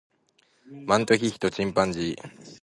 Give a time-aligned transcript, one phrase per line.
[0.87, 2.59] マントヒヒとチンパンジー